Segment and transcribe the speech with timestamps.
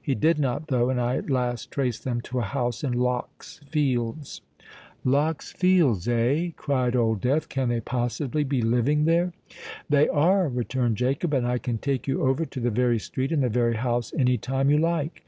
[0.00, 3.58] He did not, though; and I at last traced them to a house in Lock's
[3.68, 4.40] Fields——"
[5.02, 7.48] "Lock's Fields—eh?" cried Old Death.
[7.48, 9.32] "Can they possibly be living there?"
[9.88, 13.42] "They are," returned Jacob; "and I can take you over to the very street and
[13.42, 15.26] the very house any time you like."